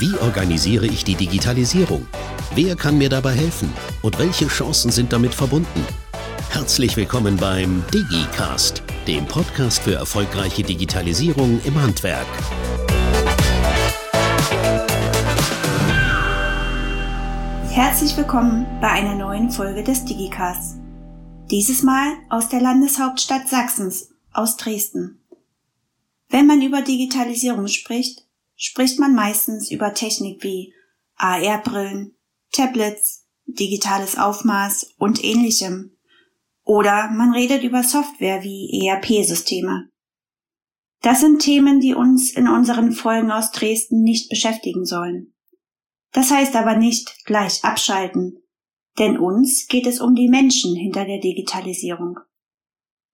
Wie 0.00 0.16
organisiere 0.18 0.86
ich 0.86 1.02
die 1.02 1.16
Digitalisierung? 1.16 2.06
Wer 2.54 2.76
kann 2.76 2.98
mir 2.98 3.08
dabei 3.08 3.32
helfen? 3.32 3.72
Und 4.00 4.16
welche 4.20 4.46
Chancen 4.46 4.92
sind 4.92 5.12
damit 5.12 5.34
verbunden? 5.34 5.84
Herzlich 6.50 6.96
willkommen 6.96 7.36
beim 7.36 7.82
DigiCast, 7.92 8.84
dem 9.08 9.26
Podcast 9.26 9.82
für 9.82 9.94
erfolgreiche 9.94 10.62
Digitalisierung 10.62 11.60
im 11.64 11.82
Handwerk. 11.82 12.28
Herzlich 17.68 18.16
willkommen 18.16 18.66
bei 18.80 18.90
einer 18.90 19.16
neuen 19.16 19.50
Folge 19.50 19.82
des 19.82 20.04
DigiCasts. 20.04 20.76
Dieses 21.50 21.82
Mal 21.82 22.12
aus 22.30 22.48
der 22.48 22.60
Landeshauptstadt 22.60 23.48
Sachsens, 23.48 24.10
aus 24.32 24.56
Dresden. 24.56 25.18
Wenn 26.28 26.46
man 26.46 26.62
über 26.62 26.82
Digitalisierung 26.82 27.66
spricht, 27.66 28.27
spricht 28.58 28.98
man 28.98 29.14
meistens 29.14 29.70
über 29.70 29.94
Technik 29.94 30.42
wie 30.42 30.74
AR-Brillen, 31.14 32.16
Tablets, 32.52 33.26
digitales 33.46 34.18
Aufmaß 34.18 34.94
und 34.98 35.24
ähnlichem. 35.24 35.96
Oder 36.64 37.10
man 37.10 37.32
redet 37.32 37.62
über 37.62 37.82
Software 37.82 38.42
wie 38.42 38.86
ERP-Systeme. 38.86 39.88
Das 41.00 41.20
sind 41.20 41.40
Themen, 41.40 41.80
die 41.80 41.94
uns 41.94 42.32
in 42.32 42.48
unseren 42.48 42.92
Folgen 42.92 43.30
aus 43.30 43.52
Dresden 43.52 44.02
nicht 44.02 44.28
beschäftigen 44.28 44.84
sollen. 44.84 45.32
Das 46.12 46.30
heißt 46.30 46.56
aber 46.56 46.76
nicht 46.76 47.24
gleich 47.24 47.64
abschalten, 47.64 48.42
denn 48.98 49.18
uns 49.18 49.68
geht 49.68 49.86
es 49.86 50.00
um 50.00 50.14
die 50.14 50.28
Menschen 50.28 50.74
hinter 50.74 51.04
der 51.04 51.20
Digitalisierung. 51.20 52.18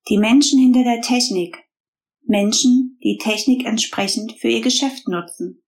Die 0.09 0.19
Menschen 0.19 0.59
hinter 0.59 0.85
der 0.85 1.03
Technik, 1.03 1.64
Menschen, 2.25 2.99
die 3.03 3.19
Technik 3.19 3.67
entsprechend 3.67 4.33
für 4.39 4.49
ihr 4.49 4.63
Geschäft 4.63 5.09
nutzen. 5.09 5.63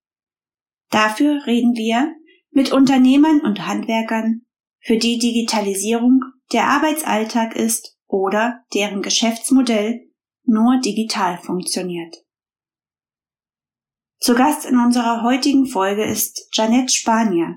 Dafür 0.90 1.46
reden 1.46 1.74
wir 1.74 2.14
mit 2.50 2.72
Unternehmern 2.72 3.40
und 3.40 3.66
Handwerkern, 3.66 4.42
für 4.78 4.98
die 4.98 5.18
Digitalisierung 5.18 6.20
der 6.52 6.68
Arbeitsalltag 6.68 7.56
ist 7.56 7.98
oder 8.06 8.64
deren 8.72 9.02
Geschäftsmodell 9.02 10.08
nur 10.44 10.80
digital 10.80 11.38
funktioniert. 11.38 12.16
Zu 14.18 14.34
Gast 14.34 14.64
in 14.64 14.78
unserer 14.78 15.22
heutigen 15.22 15.66
Folge 15.66 16.04
ist 16.04 16.48
Janette 16.52 16.92
Spanier, 16.92 17.56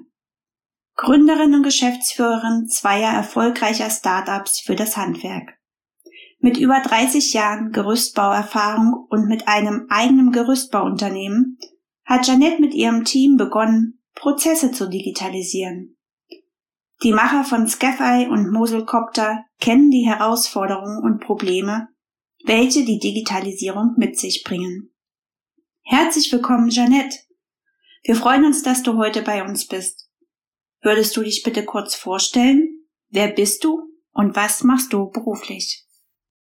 Gründerin 0.96 1.54
und 1.54 1.64
Geschäftsführerin 1.64 2.68
zweier 2.68 3.14
erfolgreicher 3.14 3.90
Startups 3.90 4.60
für 4.60 4.76
das 4.76 4.98
Handwerk. 4.98 5.59
Mit 6.42 6.58
über 6.58 6.80
30 6.80 7.34
Jahren 7.34 7.74
Gerüstbauerfahrung 7.74 9.08
und 9.10 9.28
mit 9.28 9.50
einem 9.50 9.88
eigenen 9.90 10.32
Gerüstbauunternehmen 10.32 11.60
hat 12.06 12.28
Janette 12.28 12.62
mit 12.62 12.74
ihrem 12.74 13.04
Team 13.04 13.36
begonnen, 13.36 14.02
Prozesse 14.16 14.72
zu 14.72 14.90
digitalisieren. 14.90 15.98
Die 17.04 17.12
Macher 17.12 17.44
von 17.44 17.68
Scafei 17.68 18.30
und 18.30 18.52
Moselcopter 18.52 19.46
kennen 19.60 19.92
die 19.92 20.06
Herausforderungen 20.06 21.04
und 21.04 21.20
Probleme, 21.20 21.90
welche 22.46 22.86
die 22.86 23.00
Digitalisierung 23.00 23.96
mit 23.98 24.18
sich 24.18 24.44
bringen. 24.46 24.94
Herzlich 25.82 26.32
willkommen, 26.32 26.70
Janette. 26.70 27.18
Wir 28.04 28.16
freuen 28.16 28.46
uns, 28.46 28.64
dass 28.64 28.82
du 28.82 28.98
heute 28.98 29.24
bei 29.24 29.44
uns 29.44 29.68
bist. 29.68 30.10
Würdest 30.82 31.16
du 31.18 31.22
dich 31.22 31.44
bitte 31.44 31.66
kurz 31.66 31.96
vorstellen? 31.96 32.86
Wer 33.10 33.28
bist 33.28 33.66
du 33.66 33.82
und 34.12 34.38
was 34.38 34.64
machst 34.64 34.94
du 34.94 35.10
beruflich? 35.10 35.86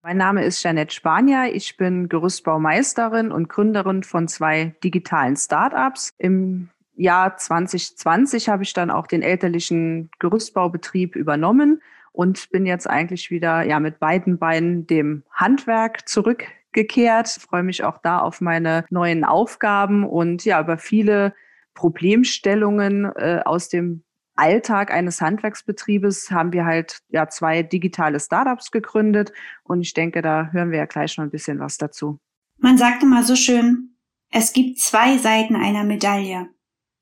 Mein 0.01 0.15
Name 0.15 0.45
ist 0.45 0.63
Janette 0.63 0.93
Spanier. 0.93 1.53
Ich 1.53 1.75
bin 1.75 2.07
Gerüstbaumeisterin 2.07 3.33
und 3.33 3.49
Gründerin 3.49 4.03
von 4.03 4.29
zwei 4.29 4.73
digitalen 4.81 5.35
Startups. 5.35 6.11
Im 6.17 6.69
Jahr 6.95 7.35
2020 7.35 8.47
habe 8.47 8.63
ich 8.63 8.71
dann 8.71 8.91
auch 8.91 9.07
den 9.07 9.21
elterlichen 9.21 10.09
Gerüstbaubetrieb 10.19 11.17
übernommen 11.17 11.81
und 12.13 12.49
bin 12.49 12.65
jetzt 12.65 12.89
eigentlich 12.89 13.29
wieder 13.29 13.63
ja 13.63 13.81
mit 13.81 13.99
beiden 13.99 14.39
Beinen 14.39 14.87
dem 14.87 15.23
Handwerk 15.33 16.07
zurückgekehrt. 16.07 17.35
Ich 17.35 17.43
freue 17.43 17.63
mich 17.63 17.83
auch 17.83 17.97
da 17.97 18.19
auf 18.19 18.39
meine 18.39 18.85
neuen 18.89 19.25
Aufgaben 19.25 20.05
und 20.05 20.45
ja 20.45 20.61
über 20.61 20.77
viele 20.77 21.33
Problemstellungen 21.73 23.03
äh, 23.17 23.41
aus 23.43 23.67
dem 23.67 24.03
Alltag 24.39 24.91
eines 24.91 25.21
Handwerksbetriebes 25.21 26.31
haben 26.31 26.53
wir 26.53 26.65
halt 26.65 26.99
ja 27.09 27.27
zwei 27.27 27.61
digitale 27.61 28.19
Startups 28.19 28.71
gegründet 28.71 29.31
und 29.63 29.81
ich 29.81 29.93
denke, 29.93 30.21
da 30.21 30.49
hören 30.51 30.71
wir 30.71 30.79
ja 30.79 30.85
gleich 30.85 31.17
noch 31.17 31.25
ein 31.25 31.31
bisschen 31.31 31.59
was 31.59 31.77
dazu. 31.77 32.19
Man 32.57 32.77
sagt 32.77 33.03
immer 33.03 33.23
so 33.23 33.35
schön, 33.35 33.97
es 34.31 34.53
gibt 34.53 34.79
zwei 34.79 35.17
Seiten 35.17 35.55
einer 35.55 35.83
Medaille. 35.83 36.49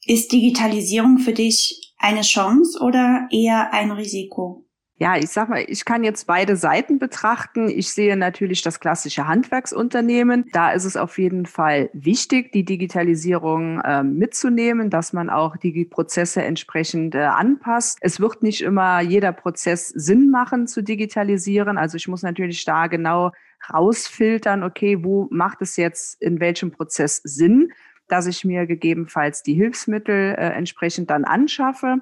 Ist 0.05 0.31
Digitalisierung 0.31 1.19
für 1.19 1.33
dich 1.33 1.93
eine 1.97 2.21
Chance 2.21 2.79
oder 2.81 3.27
eher 3.31 3.73
ein 3.73 3.91
Risiko? 3.91 4.66
Ja, 4.99 5.15
ich 5.15 5.29
sag 5.29 5.47
mal, 5.49 5.63
ich 5.67 5.85
kann 5.85 6.03
jetzt 6.03 6.25
beide 6.25 6.55
Seiten 6.55 6.97
betrachten. 6.97 7.69
Ich 7.69 7.93
sehe 7.93 8.17
natürlich 8.17 8.63
das 8.63 8.79
klassische 8.79 9.27
Handwerksunternehmen. 9.27 10.45
Da 10.53 10.71
ist 10.71 10.85
es 10.85 10.97
auf 10.97 11.19
jeden 11.19 11.45
Fall 11.45 11.91
wichtig, 11.93 12.51
die 12.51 12.65
Digitalisierung 12.65 13.79
äh, 13.81 14.01
mitzunehmen, 14.01 14.89
dass 14.89 15.13
man 15.13 15.29
auch 15.29 15.55
die 15.55 15.85
Prozesse 15.85 16.41
entsprechend 16.41 17.13
äh, 17.13 17.19
anpasst. 17.19 17.99
Es 18.01 18.19
wird 18.19 18.41
nicht 18.41 18.61
immer 18.61 18.99
jeder 19.01 19.33
Prozess 19.33 19.89
Sinn 19.89 20.31
machen 20.31 20.65
zu 20.65 20.81
digitalisieren. 20.81 21.77
Also 21.77 21.95
ich 21.97 22.07
muss 22.07 22.23
natürlich 22.23 22.65
da 22.65 22.87
genau 22.87 23.33
rausfiltern, 23.71 24.63
okay, 24.63 25.03
wo 25.03 25.27
macht 25.29 25.61
es 25.61 25.77
jetzt 25.77 26.19
in 26.23 26.39
welchem 26.39 26.71
Prozess 26.71 27.17
Sinn, 27.17 27.71
dass 28.07 28.25
ich 28.25 28.43
mir 28.43 28.65
gegebenenfalls 28.65 29.43
die 29.43 29.53
Hilfsmittel 29.53 30.33
äh, 30.33 30.53
entsprechend 30.53 31.11
dann 31.11 31.23
anschaffe. 31.23 31.97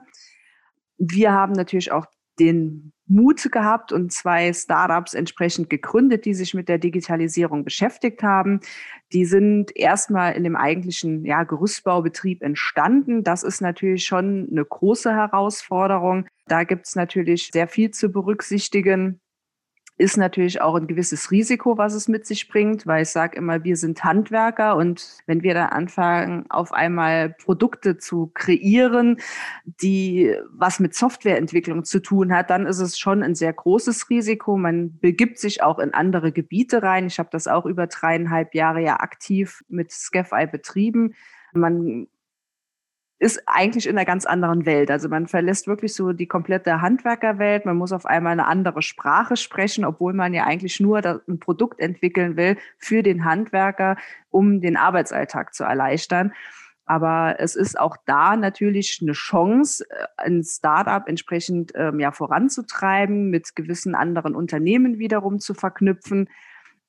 Wir 0.98 1.34
haben 1.34 1.52
natürlich 1.52 1.92
auch 1.92 2.06
den 2.40 2.92
Mut 3.08 3.52
gehabt 3.52 3.92
und 3.92 4.12
zwei 4.12 4.52
Startups 4.52 5.14
entsprechend 5.14 5.70
gegründet, 5.70 6.26
die 6.26 6.34
sich 6.34 6.54
mit 6.54 6.68
der 6.68 6.80
Digitalisierung 6.80 7.64
beschäftigt 7.64 8.24
haben. 8.24 8.62
Die 9.14 9.26
sind 9.26 9.76
erstmal 9.76 10.34
in 10.34 10.44
dem 10.44 10.56
eigentlichen 10.56 11.24
ja, 11.24 11.44
Gerüstbaubetrieb 11.44 12.42
entstanden. 12.42 13.24
Das 13.24 13.44
ist 13.44 13.62
natürlich 13.62 14.06
schon 14.06 14.48
eine 14.50 14.66
große 14.66 15.14
Herausforderung. 15.14 16.28
Da 16.48 16.64
gibt 16.64 16.88
es 16.88 16.96
natürlich 16.96 17.50
sehr 17.54 17.68
viel 17.68 17.92
zu 17.92 18.10
berücksichtigen 18.10 19.20
ist 19.98 20.18
natürlich 20.18 20.62
auch 20.62 20.76
ein 20.76 20.88
gewisses 20.88 21.32
Risiko, 21.32 21.78
was 21.78 21.94
es 21.94 22.10
mit 22.10 22.26
sich 22.26 22.50
bringt, 22.50 22.86
weil 22.86 23.04
ich 23.04 23.10
sage 23.10 23.38
immer, 23.38 23.64
wir 23.64 23.78
sind 23.78 24.04
Handwerker 24.04 24.76
und 24.76 25.20
wenn 25.26 25.42
wir 25.42 25.54
dann 25.54 25.70
anfangen, 25.70 26.46
auf 26.50 26.74
einmal 26.74 27.30
Produkte 27.30 27.98
zu 27.98 28.30
kreieren, 28.34 29.22
die 29.64 30.36
was 30.52 30.82
mit 30.82 30.96
Softwareentwicklung 30.96 31.86
zu 31.86 32.02
tun 32.02 32.34
hat, 32.34 32.50
dann 32.50 32.66
ist 32.66 32.80
es 32.80 33.00
schon 33.00 33.24
ein 33.24 33.36
sehr 33.36 33.54
großes 33.54 34.10
Risiko. 34.10 34.58
Man 34.58 35.00
begibt 35.00 35.40
sich 35.40 35.64
auch 35.64 35.80
in 35.80 35.94
andere 35.94 36.34
Gebiete 36.34 36.84
rein. 36.84 37.08
Ich 37.08 37.18
habe 37.18 37.30
das 37.32 37.48
auch 37.48 37.66
über 37.66 37.88
dreieinhalb 37.88 38.54
Jahre 38.54 38.82
ja 38.82 39.00
aktiv 39.00 39.64
mit 39.70 39.94
Scafeye 39.94 40.48
betrieben. 40.48 41.14
Man 41.54 42.08
ist 43.18 43.42
eigentlich 43.46 43.88
in 43.88 43.98
einer 43.98 44.06
ganz 44.06 44.26
anderen 44.26 44.66
Welt. 44.66 44.92
Also 44.92 45.08
man 45.08 45.28
verlässt 45.28 45.68
wirklich 45.68 45.96
so 45.96 46.12
die 46.12 46.28
komplette 46.28 46.82
Handwerkerwelt. 46.82 47.66
Man 47.66 47.78
muss 47.78 47.94
auf 47.94 48.06
einmal 48.06 48.34
eine 48.34 48.46
andere 48.46 48.82
Sprache 48.82 49.38
sprechen, 49.38 49.86
obwohl 49.86 50.14
man 50.14 50.34
ja 50.34 50.44
eigentlich 50.44 50.80
nur 50.80 51.02
ein 51.06 51.40
Produkt 51.40 51.80
entwickeln 51.80 52.36
will 52.36 52.58
für 52.78 53.04
den 53.04 53.24
Handwerker, 53.24 53.96
um 54.30 54.60
den 54.60 54.76
Arbeitsalltag 54.76 55.54
zu 55.54 55.64
erleichtern. 55.64 56.34
Aber 56.86 57.38
es 57.40 57.56
ist 57.56 57.80
auch 57.80 57.98
da 58.06 58.36
natürlich 58.36 59.00
eine 59.02 59.14
Chance, 59.14 59.86
äh, 59.90 60.06
ein 60.18 60.44
Startup 60.44 61.08
entsprechend 61.08 61.72
ähm, 61.76 62.00
ja 62.00 62.12
voranzutreiben, 62.12 63.30
mit 63.30 63.56
gewissen 63.56 63.96
anderen 63.96 64.36
Unternehmen 64.36 65.00
wiederum 65.00 65.40
zu 65.40 65.56
verknüpfen. 65.56 66.30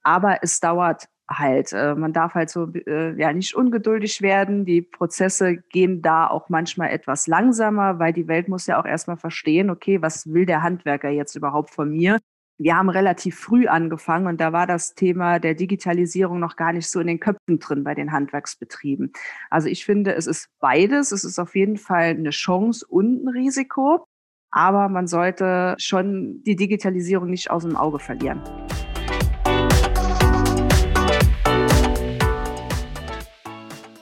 Aber 0.03 0.39
es 0.43 0.61
dauert 0.61 1.09
halt. 1.29 1.73
Äh, 1.73 1.95
man 1.95 2.13
darf 2.13 2.35
halt 2.35 2.51
so 2.51 2.73
äh, 2.87 3.19
ja 3.21 3.33
nicht 3.33 3.55
ungeduldig 3.55 4.23
werden. 4.23 4.65
Die 4.65 4.83
Prozesse 4.83 5.57
gehen 5.57 6.03
da 6.03 6.29
auch 6.29 6.49
manchmal 6.49 6.91
etwas 6.91 7.27
langsamer, 7.27 7.99
weil 7.99 8.13
die 8.13 8.29
Welt 8.29 8.49
muss 8.49 8.67
ja 8.67 8.81
auch 8.81 8.87
erstmal 8.87 9.17
verstehen, 9.17 9.71
okay, 9.71 10.03
was 10.03 10.33
will 10.33 10.47
der 10.47 10.63
Handwerker 10.63 11.11
jetzt 11.11 11.35
überhaupt 11.35 11.71
von 11.71 11.91
mir? 11.91 12.19
wir 12.59 12.77
haben 12.77 12.89
relativ 12.89 13.39
früh 13.39 13.67
angefangen 13.67 14.27
und 14.27 14.41
da 14.41 14.53
war 14.53 14.67
das 14.67 14.95
Thema 14.95 15.39
der 15.39 15.55
Digitalisierung 15.55 16.41
noch 16.41 16.57
gar 16.57 16.73
nicht 16.73 16.89
so 16.89 17.01
in 17.01 17.07
den 17.07 17.21
Köpfen 17.21 17.59
drin 17.59 17.85
bei 17.85 17.95
den 17.95 18.13
Handwerksbetrieben. 18.13 19.13
Also 19.51 19.69
ich 19.69 19.85
finde, 19.85 20.15
es 20.15 20.27
ist 20.27 20.49
beides. 20.59 21.13
Es 21.13 21.25
ist 21.25 21.39
auf 21.39 21.55
jeden 21.55 21.77
Fall 21.77 22.11
eine 22.11 22.31
Chance 22.31 22.87
und 22.89 23.25
ein 23.25 23.29
Risiko. 23.29 24.07
Aber 24.51 24.89
man 24.89 25.07
sollte 25.07 25.75
schon 25.79 26.43
die 26.45 26.57
Digitalisierung 26.57 27.29
nicht 27.29 27.51
aus 27.51 27.65
dem 27.65 27.77
Auge 27.77 27.99
verlieren. 27.99 28.41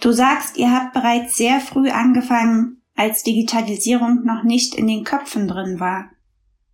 Du 0.04 0.12
sagst, 0.12 0.58
ihr 0.58 0.70
habt 0.70 0.92
bereits 0.92 1.34
sehr 1.34 1.60
früh 1.60 1.88
angefangen, 1.88 2.82
als 2.94 3.22
Digitalisierung 3.22 4.22
noch 4.24 4.42
nicht 4.42 4.74
in 4.74 4.86
den 4.86 5.02
Köpfen 5.02 5.48
drin 5.48 5.80
war. 5.80 6.10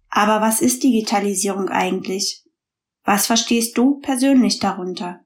Aber 0.09 0.41
was 0.41 0.61
ist 0.61 0.83
Digitalisierung 0.83 1.69
eigentlich? 1.69 2.45
Was 3.05 3.29
verstehst 3.29 3.79
du 3.79 4.01
persönlich 4.01 4.59
darunter? 4.59 5.21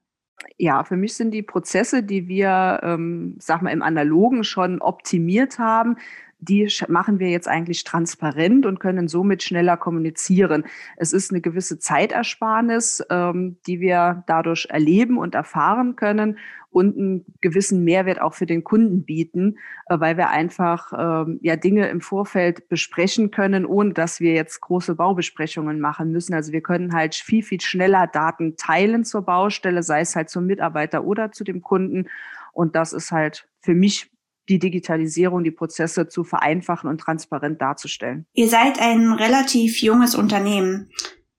Ja, 0.55 0.83
für 0.83 0.97
mich 0.97 1.15
sind 1.15 1.31
die 1.31 1.41
Prozesse, 1.41 2.03
die 2.03 2.27
wir, 2.27 2.79
ähm, 2.83 3.37
sag 3.39 3.63
mal, 3.63 3.71
im 3.71 3.81
Analogen 3.81 4.43
schon 4.43 4.83
optimiert 4.83 5.57
haben, 5.57 5.97
die 6.39 6.67
machen 6.87 7.19
wir 7.19 7.29
jetzt 7.29 7.47
eigentlich 7.47 7.83
transparent 7.83 8.65
und 8.65 8.79
können 8.79 9.07
somit 9.07 9.43
schneller 9.43 9.77
kommunizieren. 9.77 10.65
Es 10.97 11.13
ist 11.13 11.31
eine 11.31 11.41
gewisse 11.41 11.79
Zeitersparnis, 11.79 13.03
ähm, 13.09 13.57
die 13.67 13.79
wir 13.79 14.23
dadurch 14.27 14.67
erleben 14.69 15.17
und 15.17 15.35
erfahren 15.35 15.95
können 15.95 16.37
und 16.75 16.97
einen 16.97 17.25
gewissen 17.39 17.85
Mehrwert 17.85 18.19
auch 18.19 18.33
für 18.33 18.45
den 18.45 18.65
Kunden 18.65 19.05
bieten, 19.05 19.57
äh, 19.87 19.97
weil 19.97 20.17
wir 20.17 20.29
einfach 20.29 20.91
ähm, 20.97 21.39
ja 21.41 21.55
Dinge 21.55 21.87
im 21.87 22.01
Vorfeld 22.01 22.67
besprechen 22.67 23.31
können, 23.31 23.65
ohne 23.65 23.93
dass 23.93 24.19
wir 24.19 24.33
jetzt 24.33 24.59
große 24.59 24.95
Baubesprechungen 24.95 25.79
machen 25.79 26.11
müssen. 26.11 26.33
Also 26.33 26.51
wir 26.51 26.61
können 26.61 26.93
halt 26.93 27.15
viel, 27.15 27.43
viel 27.43 27.61
schneller 27.61 28.07
Daten 28.07 28.57
teilen 28.57 29.05
zur 29.05 29.21
Baustelle, 29.21 29.83
sei 29.83 30.01
es 30.01 30.17
halt 30.17 30.29
zum 30.29 30.47
Mitarbeiter 30.47 31.05
oder 31.05 31.31
zu 31.31 31.45
dem 31.45 31.61
Kunden. 31.61 32.09
Und 32.51 32.75
das 32.75 32.91
ist 32.91 33.11
halt 33.11 33.47
für 33.61 33.73
mich 33.73 34.11
die 34.49 34.59
Digitalisierung, 34.59 35.43
die 35.43 35.51
Prozesse 35.51 36.07
zu 36.07 36.23
vereinfachen 36.23 36.89
und 36.89 36.99
transparent 36.99 37.61
darzustellen. 37.61 38.25
Ihr 38.33 38.49
seid 38.49 38.79
ein 38.79 39.11
relativ 39.11 39.81
junges 39.81 40.15
Unternehmen. 40.15 40.89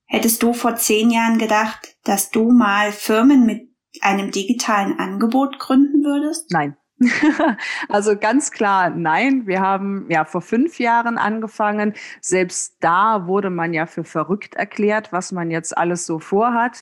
Hättest 0.06 0.42
du 0.42 0.52
vor 0.52 0.76
zehn 0.76 1.10
Jahren 1.10 1.38
gedacht, 1.38 1.96
dass 2.04 2.30
du 2.30 2.50
mal 2.50 2.92
Firmen 2.92 3.44
mit 3.44 3.68
einem 4.00 4.30
digitalen 4.30 4.98
Angebot 4.98 5.58
gründen 5.58 6.04
würdest? 6.04 6.50
Nein. 6.52 6.76
also 7.88 8.16
ganz 8.16 8.50
klar, 8.50 8.90
nein. 8.90 9.46
Wir 9.46 9.60
haben 9.60 10.06
ja 10.10 10.24
vor 10.24 10.40
fünf 10.40 10.78
Jahren 10.78 11.18
angefangen. 11.18 11.94
Selbst 12.20 12.76
da 12.80 13.26
wurde 13.26 13.50
man 13.50 13.74
ja 13.74 13.86
für 13.86 14.04
verrückt 14.04 14.54
erklärt, 14.54 15.12
was 15.12 15.32
man 15.32 15.50
jetzt 15.50 15.76
alles 15.76 16.06
so 16.06 16.18
vorhat 16.18 16.80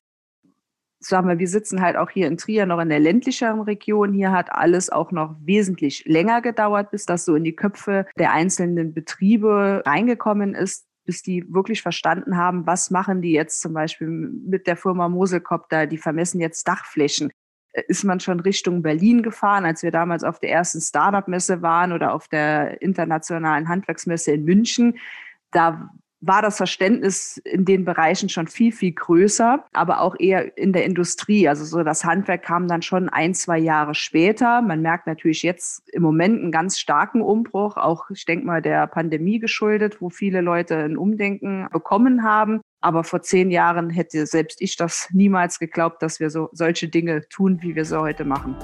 sagen 1.04 1.28
wir, 1.28 1.38
wir 1.38 1.48
sitzen 1.48 1.80
halt 1.80 1.96
auch 1.96 2.10
hier 2.10 2.26
in 2.26 2.36
Trier 2.36 2.66
noch 2.66 2.80
in 2.80 2.88
der 2.88 3.00
ländlicheren 3.00 3.60
Region. 3.60 4.12
Hier 4.12 4.32
hat 4.32 4.52
alles 4.52 4.90
auch 4.90 5.12
noch 5.12 5.36
wesentlich 5.44 6.04
länger 6.06 6.40
gedauert, 6.40 6.90
bis 6.90 7.06
das 7.06 7.24
so 7.24 7.34
in 7.34 7.44
die 7.44 7.56
Köpfe 7.56 8.06
der 8.18 8.32
einzelnen 8.32 8.94
Betriebe 8.94 9.82
reingekommen 9.84 10.54
ist 10.54 10.86
bis 11.04 11.22
die 11.22 11.44
wirklich 11.52 11.82
verstanden 11.82 12.36
haben, 12.36 12.66
was 12.66 12.90
machen 12.90 13.20
die 13.20 13.32
jetzt 13.32 13.60
zum 13.60 13.74
Beispiel 13.74 14.08
mit 14.08 14.66
der 14.66 14.76
Firma 14.76 15.08
Moselkopter, 15.08 15.86
die 15.86 15.98
vermessen 15.98 16.40
jetzt 16.40 16.66
Dachflächen. 16.66 17.30
Äh, 17.72 17.82
ist 17.88 18.04
man 18.04 18.20
schon 18.20 18.40
Richtung 18.40 18.82
Berlin 18.82 19.22
gefahren, 19.22 19.64
als 19.64 19.82
wir 19.82 19.90
damals 19.90 20.24
auf 20.24 20.38
der 20.38 20.50
ersten 20.50 20.80
Startup-Messe 20.80 21.62
waren 21.62 21.92
oder 21.92 22.14
auf 22.14 22.28
der 22.28 22.80
internationalen 22.80 23.68
Handwerksmesse 23.68 24.32
in 24.32 24.44
München. 24.44 24.98
Da 25.50 25.90
war 26.26 26.43
das 26.43 26.56
Verständnis 26.56 27.38
in 27.44 27.65
den 27.65 27.85
Bereichen 27.85 28.29
schon 28.29 28.47
viel, 28.47 28.73
viel 28.73 28.93
größer, 28.93 29.65
aber 29.73 30.00
auch 30.00 30.17
eher 30.19 30.56
in 30.56 30.73
der 30.73 30.85
Industrie. 30.85 31.49
Also 31.49 31.65
so 31.65 31.82
das 31.82 32.05
Handwerk 32.05 32.43
kam 32.43 32.69
dann 32.69 32.82
schon 32.82 33.09
ein, 33.09 33.35
zwei 33.35 33.59
Jahre 33.59 33.94
später. 33.94 34.62
Man 34.62 34.82
merkt 34.82 35.06
natürlich 35.06 35.43
jetzt 35.43 35.88
im 35.93 36.03
Moment 36.03 36.41
einen 36.41 36.53
ganz 36.53 36.79
starken 36.79 37.21
Umbruch, 37.21 37.76
auch 37.76 38.11
ich 38.11 38.25
denke 38.25 38.47
mal 38.47 38.62
der 38.62 38.87
Pandemie 38.87 39.38
geschuldet, 39.38 40.00
wo 40.00 40.11
viele 40.11 40.41
Leute 40.41 40.76
ein 40.76 40.97
Umdenken 40.97 41.69
bekommen 41.73 42.23
haben. 42.23 42.61
Aber 42.81 43.03
vor 43.03 43.23
zehn 43.23 43.50
Jahren 43.50 43.88
hätte 43.91 44.26
selbst 44.26 44.61
ich 44.61 44.76
das 44.76 45.09
niemals 45.12 45.59
geglaubt, 45.59 46.03
dass 46.03 46.21
wir 46.21 46.29
so 46.29 46.50
solche 46.53 46.88
Dinge 46.88 47.26
tun, 47.29 47.59
wie 47.62 47.75
wir 47.75 47.85
sie 47.85 47.99
heute 47.99 48.25
machen. 48.25 48.56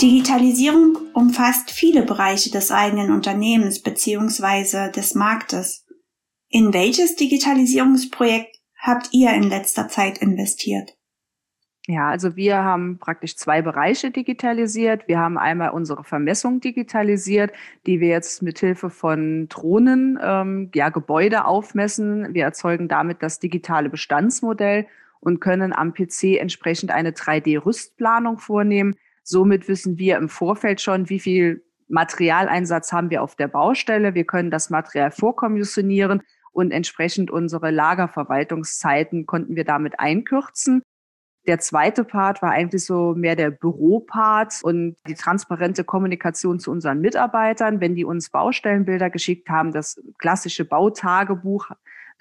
Digitalisierung 0.00 0.96
umfasst 1.12 1.72
viele 1.72 2.02
Bereiche 2.02 2.52
des 2.52 2.70
eigenen 2.70 3.10
Unternehmens 3.10 3.82
bzw. 3.82 4.92
des 4.92 5.16
Marktes. 5.16 5.84
In 6.48 6.72
welches 6.72 7.16
Digitalisierungsprojekt 7.16 8.60
habt 8.78 9.08
ihr 9.10 9.32
in 9.32 9.42
letzter 9.42 9.88
Zeit 9.88 10.18
investiert? 10.18 10.96
Ja, 11.88 12.10
also 12.10 12.36
wir 12.36 12.62
haben 12.62 12.98
praktisch 12.98 13.36
zwei 13.36 13.60
Bereiche 13.60 14.12
digitalisiert. 14.12 15.08
Wir 15.08 15.18
haben 15.18 15.36
einmal 15.36 15.70
unsere 15.70 16.04
Vermessung 16.04 16.60
digitalisiert, 16.60 17.50
die 17.86 17.98
wir 17.98 18.08
jetzt 18.08 18.40
mit 18.40 18.60
Hilfe 18.60 18.90
von 18.90 19.48
Drohnen 19.48 20.16
ähm, 20.22 20.70
ja, 20.76 20.90
Gebäude 20.90 21.44
aufmessen. 21.44 22.34
Wir 22.34 22.44
erzeugen 22.44 22.86
damit 22.86 23.22
das 23.22 23.40
digitale 23.40 23.88
Bestandsmodell 23.88 24.86
und 25.18 25.40
können 25.40 25.72
am 25.72 25.92
PC 25.92 26.38
entsprechend 26.38 26.92
eine 26.92 27.10
3D-Rüstplanung 27.10 28.38
vornehmen. 28.38 28.94
Somit 29.30 29.68
wissen 29.68 29.98
wir 29.98 30.16
im 30.16 30.30
Vorfeld 30.30 30.80
schon, 30.80 31.10
wie 31.10 31.20
viel 31.20 31.62
Materialeinsatz 31.88 32.92
haben 32.92 33.10
wir 33.10 33.22
auf 33.22 33.36
der 33.36 33.48
Baustelle. 33.48 34.14
Wir 34.14 34.24
können 34.24 34.50
das 34.50 34.70
Material 34.70 35.10
vorkommissionieren 35.10 36.22
und 36.50 36.70
entsprechend 36.70 37.30
unsere 37.30 37.70
Lagerverwaltungszeiten 37.70 39.26
konnten 39.26 39.54
wir 39.54 39.64
damit 39.64 40.00
einkürzen. 40.00 40.80
Der 41.46 41.58
zweite 41.58 42.04
Part 42.04 42.40
war 42.40 42.52
eigentlich 42.52 42.86
so 42.86 43.14
mehr 43.14 43.36
der 43.36 43.50
Büropart 43.50 44.60
und 44.62 44.96
die 45.06 45.14
transparente 45.14 45.84
Kommunikation 45.84 46.58
zu 46.58 46.70
unseren 46.70 47.02
Mitarbeitern, 47.02 47.82
wenn 47.82 47.94
die 47.94 48.06
uns 48.06 48.30
Baustellenbilder 48.30 49.10
geschickt 49.10 49.50
haben, 49.50 49.72
das 49.72 50.00
klassische 50.16 50.64
Bautagebuch 50.64 51.68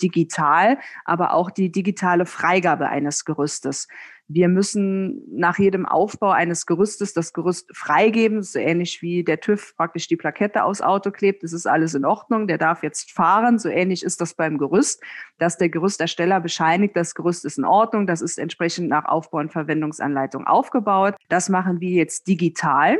digital, 0.01 0.77
aber 1.06 1.33
auch 1.33 1.51
die 1.51 1.71
digitale 1.71 2.25
Freigabe 2.25 2.89
eines 2.89 3.25
Gerüstes. 3.25 3.88
Wir 4.29 4.50
müssen 4.50 5.24
nach 5.31 5.57
jedem 5.57 5.85
Aufbau 5.85 6.31
eines 6.31 6.65
Gerüstes 6.65 7.13
das 7.13 7.31
Gerüst 7.31 7.69
freigeben, 7.74 8.44
so 8.44 8.59
ähnlich 8.59 9.01
wie 9.01 9.24
der 9.24 9.39
TÜV 9.39 9.74
praktisch 9.77 10.07
die 10.07 10.18
Plakette 10.18 10.65
aufs 10.65 10.81
Auto 10.81 11.12
klebt. 11.12 11.44
Das 11.44 11.53
ist 11.53 11.65
alles 11.65 11.94
in 11.94 12.03
Ordnung, 12.03 12.45
der 12.47 12.57
darf 12.57 12.83
jetzt 12.83 13.12
fahren. 13.12 13.57
So 13.57 13.69
ähnlich 13.69 14.03
ist 14.03 14.19
das 14.19 14.33
beim 14.33 14.57
Gerüst, 14.57 15.01
dass 15.38 15.57
der 15.57 15.69
Gerüstersteller 15.69 16.41
bescheinigt, 16.41 16.97
das 16.97 17.15
Gerüst 17.15 17.45
ist 17.45 17.57
in 17.57 17.63
Ordnung, 17.63 18.05
das 18.05 18.22
ist 18.22 18.38
entsprechend 18.38 18.89
nach 18.89 19.05
Aufbau- 19.05 19.39
und 19.39 19.53
Verwendungsanleitung 19.53 20.46
aufgebaut. 20.46 21.15
Das 21.29 21.48
machen 21.48 21.79
wir 21.79 21.91
jetzt 21.91 22.27
digital. 22.27 22.98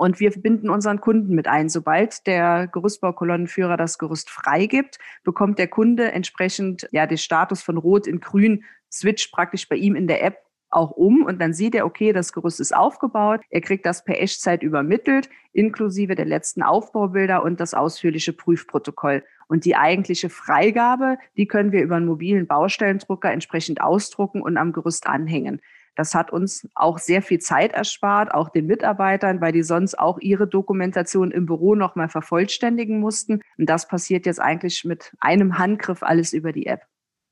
Und 0.00 0.18
wir 0.18 0.30
binden 0.30 0.70
unseren 0.70 1.02
Kunden 1.02 1.34
mit 1.34 1.46
ein. 1.46 1.68
Sobald 1.68 2.26
der 2.26 2.68
Gerüstbaukolonnenführer 2.68 3.76
das 3.76 3.98
Gerüst 3.98 4.30
freigibt, 4.30 4.98
bekommt 5.24 5.58
der 5.58 5.68
Kunde 5.68 6.10
entsprechend 6.10 6.88
ja 6.90 7.06
den 7.06 7.18
Status 7.18 7.60
von 7.60 7.76
Rot 7.76 8.06
in 8.06 8.18
Grün, 8.18 8.64
switcht 8.90 9.32
praktisch 9.32 9.68
bei 9.68 9.76
ihm 9.76 9.94
in 9.94 10.06
der 10.06 10.22
App 10.22 10.38
auch 10.70 10.92
um 10.92 11.24
und 11.24 11.40
dann 11.40 11.52
sieht 11.52 11.74
er, 11.74 11.84
okay, 11.84 12.12
das 12.12 12.32
Gerüst 12.32 12.60
ist 12.60 12.74
aufgebaut. 12.74 13.40
Er 13.50 13.60
kriegt 13.60 13.84
das 13.86 14.04
per 14.04 14.20
Echtzeit 14.20 14.62
übermittelt, 14.62 15.28
inklusive 15.52 16.14
der 16.14 16.26
letzten 16.26 16.62
Aufbaubilder 16.62 17.42
und 17.42 17.60
das 17.60 17.74
ausführliche 17.74 18.32
Prüfprotokoll. 18.32 19.24
Und 19.48 19.64
die 19.64 19.74
eigentliche 19.74 20.30
Freigabe, 20.30 21.18
die 21.36 21.46
können 21.46 21.72
wir 21.72 21.82
über 21.82 21.96
einen 21.96 22.06
mobilen 22.06 22.46
Baustellendrucker 22.46 23.32
entsprechend 23.32 23.80
ausdrucken 23.80 24.42
und 24.42 24.56
am 24.56 24.72
Gerüst 24.72 25.08
anhängen. 25.08 25.60
Das 25.96 26.14
hat 26.14 26.32
uns 26.32 26.68
auch 26.76 26.98
sehr 26.98 27.20
viel 27.20 27.40
Zeit 27.40 27.72
erspart, 27.72 28.32
auch 28.32 28.48
den 28.48 28.66
Mitarbeitern, 28.66 29.40
weil 29.40 29.52
die 29.52 29.64
sonst 29.64 29.98
auch 29.98 30.18
ihre 30.20 30.46
Dokumentation 30.46 31.32
im 31.32 31.46
Büro 31.46 31.74
nochmal 31.74 32.08
vervollständigen 32.08 33.00
mussten. 33.00 33.42
Und 33.58 33.68
das 33.68 33.88
passiert 33.88 34.24
jetzt 34.24 34.40
eigentlich 34.40 34.84
mit 34.84 35.12
einem 35.18 35.58
Handgriff 35.58 36.04
alles 36.04 36.32
über 36.32 36.52
die 36.52 36.66
App. 36.66 36.89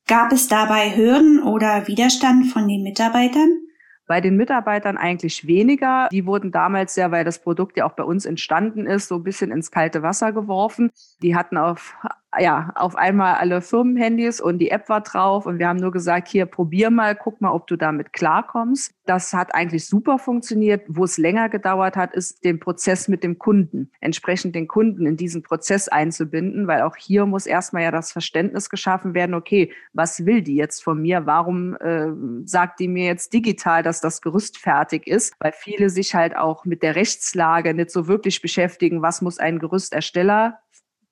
Gab 0.09 0.33
es 0.33 0.49
dabei 0.49 0.97
Hürden 0.97 1.43
oder 1.43 1.87
Widerstand 1.87 2.47
von 2.47 2.67
den 2.67 2.83
Mitarbeitern? 2.83 3.59
Bei 4.07 4.23
den 4.23 4.39
Mitarbeitern 4.39 4.97
eigentlich 4.97 5.47
weniger. 5.47 6.09
Die 6.11 6.25
wurden 6.25 6.51
damals 6.51 6.97
ja, 6.97 7.11
weil 7.11 7.27
das 7.27 7.43
Produkt 7.43 7.77
ja 7.77 7.85
auch 7.85 7.93
bei 7.93 8.05
uns 8.05 8.25
entstanden 8.25 8.87
ist, 8.87 9.09
so 9.09 9.17
ein 9.17 9.23
bisschen 9.23 9.53
ins 9.53 9.71
kalte 9.71 10.03
Wasser 10.03 10.33
geworfen. 10.33 10.91
Die 11.21 11.37
hatten 11.37 11.59
auf 11.59 11.95
ja, 12.39 12.73
auf 12.75 12.95
einmal 12.95 13.37
alle 13.37 13.63
Firmenhandys 13.63 14.41
und 14.41 14.59
die 14.59 14.71
App 14.71 14.89
war 14.91 15.01
drauf 15.01 15.47
und 15.47 15.59
wir 15.59 15.67
haben 15.67 15.79
nur 15.79 15.93
gesagt, 15.93 16.29
hier 16.29 16.45
probier 16.45 16.91
mal, 16.91 17.17
guck 17.17 17.41
mal, 17.41 17.53
ob 17.53 17.67
du 17.67 17.77
damit 17.77 18.13
klarkommst. 18.13 18.93
Das 19.07 19.33
hat 19.33 19.55
eigentlich 19.55 19.87
super 19.87 20.19
funktioniert. 20.19 20.85
Wo 20.89 21.05
es 21.05 21.17
länger 21.17 21.49
gedauert 21.49 21.97
hat, 21.97 22.13
ist 22.13 22.45
den 22.45 22.61
Prozess 22.61 23.09
mit 23.09 23.25
dem 23.25 23.39
Kunden, 23.39 23.91
entsprechend 24.01 24.55
den 24.55 24.69
Kunden 24.69 25.07
in 25.07 25.17
diesen 25.17 25.43
Prozess 25.43 25.89
einzubinden, 25.89 26.67
weil 26.67 26.83
auch 26.83 26.97
hier 26.97 27.25
muss 27.25 27.47
erstmal 27.47 27.85
ja 27.85 27.91
das 27.91 28.13
Verständnis 28.13 28.69
geschaffen 28.69 29.15
werden, 29.15 29.35
okay, 29.35 29.73
was 29.95 30.27
will 30.27 30.43
die 30.43 30.57
jetzt 30.57 30.85
von 30.85 31.01
mir? 31.01 31.25
Warum 31.25 31.77
äh, 31.77 32.09
sagt 32.45 32.79
die 32.81 32.89
mir 32.89 33.07
jetzt 33.07 33.33
digital, 33.33 33.83
dass 33.83 34.03
das 34.03 34.21
Gerüst 34.21 34.59
fertig 34.59 35.07
ist? 35.07 35.35
Weil 35.41 35.53
viele 35.53 35.89
sich 35.89 36.15
halt 36.15 36.37
auch 36.37 36.67
mit 36.67 36.83
der 36.83 36.95
Rechtslage 36.95 37.73
nicht 37.73 37.91
so 37.91 38.07
wirklich 38.07 38.43
beschäftigen, 38.43 39.01
was 39.01 39.23
muss 39.23 39.39
ein 39.39 39.59
Gerüstersteller 39.59 40.59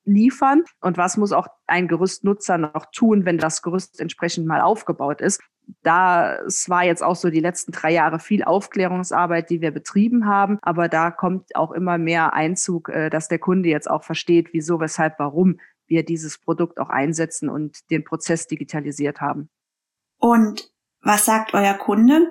liefern 0.06 0.64
und 0.80 0.96
was 0.96 1.16
muss 1.16 1.32
auch 1.32 1.48
ein 1.66 1.88
Gerüstnutzer 1.88 2.58
noch 2.58 2.86
tun, 2.92 3.24
wenn 3.24 3.38
das 3.38 3.60
Gerüst 3.62 4.00
entsprechend 4.00 4.46
mal 4.46 4.60
aufgebaut 4.60 5.20
ist. 5.20 5.42
Da 5.82 6.36
es 6.46 6.68
war 6.70 6.84
jetzt 6.84 7.02
auch 7.02 7.16
so 7.16 7.28
die 7.28 7.40
letzten 7.40 7.72
drei 7.72 7.92
Jahre 7.92 8.20
viel 8.20 8.44
Aufklärungsarbeit, 8.44 9.50
die 9.50 9.60
wir 9.60 9.72
betrieben 9.72 10.26
haben, 10.26 10.58
aber 10.62 10.88
da 10.88 11.10
kommt 11.10 11.54
auch 11.56 11.72
immer 11.72 11.98
mehr 11.98 12.34
Einzug, 12.34 12.88
äh, 12.88 13.10
dass 13.10 13.28
der 13.28 13.40
Kunde 13.40 13.68
jetzt 13.68 13.90
auch 13.90 14.04
versteht, 14.04 14.52
wieso, 14.52 14.80
weshalb, 14.80 15.18
warum 15.18 15.58
wir 15.88 16.04
dieses 16.04 16.38
Produkt 16.38 16.78
auch 16.78 16.88
einsetzen 16.88 17.48
und 17.48 17.90
den 17.90 18.04
Prozess 18.04 18.46
digitalisiert 18.46 19.20
haben. 19.20 19.48
Und 20.18 20.70
was 21.00 21.24
sagt 21.24 21.54
euer 21.54 21.74
Kunde? 21.74 22.28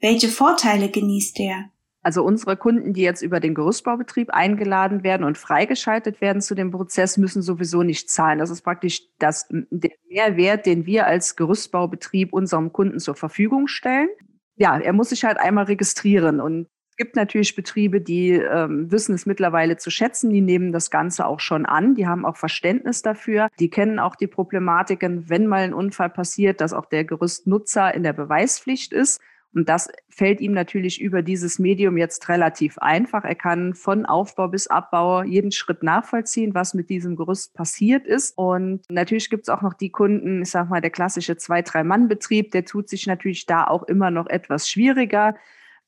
Welche 0.00 0.28
Vorteile 0.28 0.90
genießt 0.90 1.38
er? 1.40 1.70
Also 2.04 2.22
unsere 2.22 2.58
Kunden, 2.58 2.92
die 2.92 3.00
jetzt 3.00 3.22
über 3.22 3.40
den 3.40 3.54
Gerüstbaubetrieb 3.54 4.28
eingeladen 4.30 5.02
werden 5.02 5.24
und 5.24 5.38
freigeschaltet 5.38 6.20
werden 6.20 6.42
zu 6.42 6.54
dem 6.54 6.70
Prozess, 6.70 7.16
müssen 7.16 7.40
sowieso 7.40 7.82
nicht 7.82 8.10
zahlen. 8.10 8.38
Das 8.38 8.50
ist 8.50 8.60
praktisch 8.60 9.02
das, 9.18 9.48
der 9.50 9.92
Mehrwert, 10.10 10.66
den 10.66 10.84
wir 10.84 11.06
als 11.06 11.34
Gerüstbaubetrieb 11.34 12.34
unserem 12.34 12.74
Kunden 12.74 13.00
zur 13.00 13.14
Verfügung 13.14 13.68
stellen. 13.68 14.08
Ja, 14.56 14.78
er 14.78 14.92
muss 14.92 15.08
sich 15.08 15.24
halt 15.24 15.38
einmal 15.38 15.64
registrieren 15.64 16.40
und 16.40 16.68
es 16.90 16.96
gibt 16.98 17.16
natürlich 17.16 17.56
Betriebe, 17.56 18.00
die 18.00 18.32
ähm, 18.32 18.92
wissen 18.92 19.16
es 19.16 19.26
mittlerweile 19.26 19.76
zu 19.78 19.90
schätzen, 19.90 20.30
die 20.30 20.40
nehmen 20.40 20.70
das 20.70 20.92
Ganze 20.92 21.26
auch 21.26 21.40
schon 21.40 21.66
an, 21.66 21.96
die 21.96 22.06
haben 22.06 22.24
auch 22.24 22.36
Verständnis 22.36 23.02
dafür, 23.02 23.48
die 23.58 23.68
kennen 23.68 23.98
auch 23.98 24.14
die 24.14 24.28
Problematiken, 24.28 25.28
wenn 25.28 25.48
mal 25.48 25.62
ein 25.62 25.74
Unfall 25.74 26.10
passiert, 26.10 26.60
dass 26.60 26.72
auch 26.72 26.86
der 26.86 27.04
Gerüstnutzer 27.04 27.92
in 27.92 28.04
der 28.04 28.12
Beweispflicht 28.12 28.92
ist. 28.92 29.20
Und 29.54 29.68
das 29.68 29.88
fällt 30.08 30.40
ihm 30.40 30.52
natürlich 30.52 31.00
über 31.00 31.22
dieses 31.22 31.58
Medium 31.58 31.96
jetzt 31.96 32.28
relativ 32.28 32.76
einfach. 32.78 33.24
Er 33.24 33.36
kann 33.36 33.74
von 33.74 34.04
Aufbau 34.04 34.48
bis 34.48 34.66
Abbau 34.66 35.22
jeden 35.22 35.52
Schritt 35.52 35.82
nachvollziehen, 35.84 36.54
was 36.54 36.74
mit 36.74 36.90
diesem 36.90 37.14
Gerüst 37.14 37.54
passiert 37.54 38.04
ist. 38.06 38.36
Und 38.36 38.82
natürlich 38.90 39.30
gibt 39.30 39.44
es 39.44 39.48
auch 39.48 39.62
noch 39.62 39.74
die 39.74 39.90
Kunden, 39.90 40.42
ich 40.42 40.50
sage 40.50 40.70
mal, 40.70 40.80
der 40.80 40.90
klassische 40.90 41.36
zwei-, 41.36 41.62
drei-Mann-Betrieb, 41.62 42.50
der 42.50 42.64
tut 42.64 42.88
sich 42.88 43.06
natürlich 43.06 43.46
da 43.46 43.64
auch 43.64 43.84
immer 43.84 44.10
noch 44.10 44.26
etwas 44.26 44.68
schwieriger, 44.68 45.36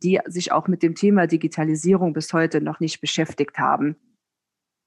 die 0.03 0.21
sich 0.27 0.53
auch 0.53 0.69
mit 0.69 0.83
dem 0.83 0.95
Thema 0.95 1.27
Digitalisierung 1.27 2.13
bis 2.13 2.33
heute 2.33 2.61
noch 2.61 2.79
nicht 2.79 3.01
beschäftigt 3.01 3.59
haben 3.59 3.97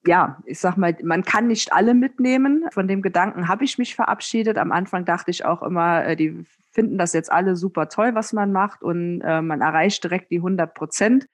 ja, 0.06 0.42
ich 0.46 0.60
sag 0.60 0.78
mal, 0.78 0.96
man 1.04 1.24
kann 1.24 1.48
nicht 1.48 1.74
alle 1.74 1.94
mitnehmen. 1.94 2.66
Von 2.72 2.88
dem 2.88 3.02
Gedanken 3.02 3.48
habe 3.48 3.66
ich 3.66 3.78
mich 3.78 3.96
verabschiedet. 3.96 4.58
Am 4.58 4.72
Anfang 4.72 5.06
dachte 5.06 5.32
ich 5.32 5.46
auch 5.46 5.62
immer, 5.62 6.06
äh, 6.06 6.16
die 6.16 6.46
finden 6.72 6.98
das 6.98 7.14
jetzt 7.14 7.32
alle 7.32 7.56
super 7.56 7.90
toll, 7.90 8.16
was 8.16 8.32
man 8.32 8.52
macht 8.52 8.82
und 8.82 9.22
äh, 9.22 9.42
man 9.42 9.62
erreicht 9.62 10.04
direkt 10.04 10.32
die 10.32 10.38
100 10.38 10.74
Prozent. 10.74 11.28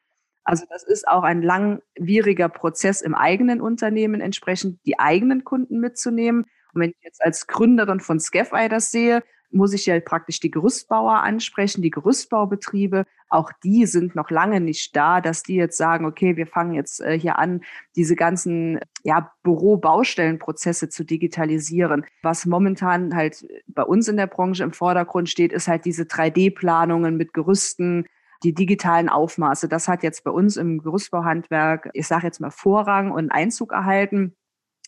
Also 0.43 0.65
das 0.69 0.83
ist 0.83 1.07
auch 1.07 1.23
ein 1.23 1.41
langwieriger 1.41 2.49
Prozess 2.49 3.01
im 3.01 3.15
eigenen 3.15 3.61
Unternehmen, 3.61 4.21
entsprechend 4.21 4.79
die 4.85 4.99
eigenen 4.99 5.43
Kunden 5.43 5.79
mitzunehmen. 5.79 6.45
Und 6.73 6.81
wenn 6.81 6.91
ich 6.91 7.01
jetzt 7.01 7.23
als 7.23 7.47
Gründerin 7.47 7.99
von 7.99 8.19
Scafeye 8.19 8.69
das 8.69 8.91
sehe, 8.91 9.23
muss 9.55 9.73
ich 9.73 9.85
ja 9.85 9.99
praktisch 9.99 10.39
die 10.39 10.51
Gerüstbauer 10.51 11.23
ansprechen, 11.23 11.81
die 11.81 11.89
Gerüstbaubetriebe. 11.89 13.05
Auch 13.29 13.51
die 13.63 13.85
sind 13.85 14.15
noch 14.15 14.29
lange 14.29 14.59
nicht 14.59 14.95
da, 14.95 15.21
dass 15.21 15.43
die 15.43 15.55
jetzt 15.55 15.77
sagen, 15.77 16.05
okay, 16.05 16.35
wir 16.37 16.45
fangen 16.45 16.73
jetzt 16.73 17.01
äh, 17.01 17.17
hier 17.17 17.39
an, 17.39 17.61
diese 17.95 18.15
ganzen 18.15 18.79
ja, 19.03 19.31
Büro-Baustellenprozesse 19.43 20.89
zu 20.89 21.03
digitalisieren. 21.03 22.05
Was 22.21 22.45
momentan 22.45 23.15
halt 23.15 23.47
bei 23.67 23.83
uns 23.83 24.07
in 24.07 24.17
der 24.17 24.27
Branche 24.27 24.63
im 24.63 24.73
Vordergrund 24.73 25.29
steht, 25.29 25.53
ist 25.53 25.67
halt 25.67 25.85
diese 25.85 26.03
3D-Planungen 26.03 27.17
mit 27.17 27.33
Gerüsten, 27.33 28.05
die 28.43 28.53
digitalen 28.53 29.09
Aufmaße. 29.09 29.67
Das 29.67 29.87
hat 29.87 30.03
jetzt 30.03 30.23
bei 30.23 30.31
uns 30.31 30.57
im 30.57 30.81
Gerüstbauhandwerk, 30.81 31.89
ich 31.93 32.07
sage 32.07 32.27
jetzt 32.27 32.39
mal 32.39 32.51
Vorrang 32.51 33.11
und 33.11 33.31
Einzug 33.31 33.71
erhalten. 33.71 34.35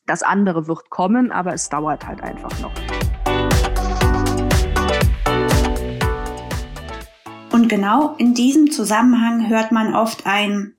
Das 0.06 0.24
andere 0.24 0.68
wird 0.68 0.90
kommen, 0.90 1.32
aber 1.32 1.54
es 1.54 1.70
dauert 1.70 2.08
halt 2.08 2.22
einfach 2.22 2.62
noch. 2.62 2.97
Und 7.68 7.72
genau 7.72 8.16
in 8.18 8.34
diesem 8.34 8.72
Zusammenhang 8.72 9.50
hört 9.50 9.74
man 9.74 9.94
oft 9.94 10.26
ein, 10.26 10.78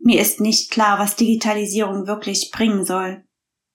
mir 0.00 0.20
ist 0.20 0.40
nicht 0.40 0.72
klar, 0.72 0.98
was 0.98 1.14
Digitalisierung 1.14 2.08
wirklich 2.08 2.50
bringen 2.50 2.84
soll. 2.84 3.22